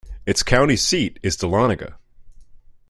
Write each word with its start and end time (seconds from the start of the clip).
Its 0.25 0.41
county 0.41 0.75
seat 0.75 1.19
is 1.21 1.37
Dahlonega. 1.37 1.93